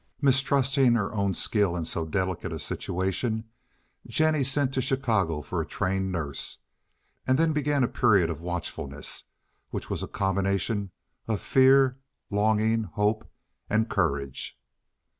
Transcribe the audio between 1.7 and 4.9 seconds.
in so delicate a situation, Jennie sent to